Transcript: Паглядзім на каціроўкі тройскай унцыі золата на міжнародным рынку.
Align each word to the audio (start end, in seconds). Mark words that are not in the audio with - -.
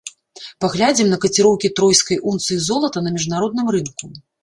Паглядзім 0.63 1.11
на 1.11 1.19
каціроўкі 1.27 1.71
тройскай 1.81 2.21
унцыі 2.35 2.61
золата 2.71 2.97
на 3.07 3.17
міжнародным 3.19 3.67
рынку. 3.81 4.15